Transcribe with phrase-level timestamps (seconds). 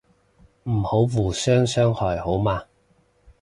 [0.63, 2.63] 唔好互相傷害好嗎